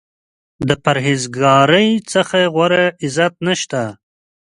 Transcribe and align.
د 0.67 0.69
پرهیز 0.83 1.21
ګارۍ 1.37 1.89
څخه 2.13 2.37
غوره 2.53 2.85
عزت 3.03 3.33
نشته. 3.47 3.81